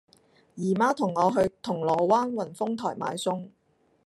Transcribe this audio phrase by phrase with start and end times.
[0.55, 3.51] 姨媽同我去銅鑼灣宏豐台買餸